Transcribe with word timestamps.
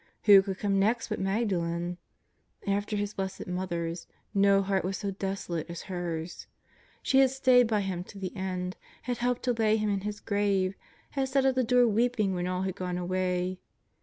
Who 0.23 0.41
could 0.41 0.57
come 0.57 0.79
next 0.79 1.09
but 1.09 1.19
Magdalen? 1.19 1.99
After 2.65 2.95
His 2.95 3.13
Blessed 3.13 3.45
Mother's, 3.45 4.07
no 4.33 4.63
heart 4.63 4.83
was 4.83 4.97
so 4.97 5.11
desolate 5.11 5.69
as 5.69 5.83
hers. 5.83 6.47
She 7.03 7.19
had 7.19 7.29
stayed 7.29 7.67
by 7.67 7.81
Him 7.81 8.03
to 8.05 8.17
the 8.17 8.35
end, 8.35 8.77
had 9.03 9.17
helped 9.19 9.43
to 9.43 9.53
lay 9.53 9.77
Him 9.77 9.91
in 9.91 10.01
His 10.01 10.19
grave, 10.19 10.73
had 11.11 11.29
sat 11.29 11.45
at 11.45 11.53
the 11.53 11.63
door 11.63 11.87
weeping 11.87 12.33
when 12.33 12.47
all 12.47 12.63
had 12.63 12.75
gone 12.75 12.97
away. 12.97 13.59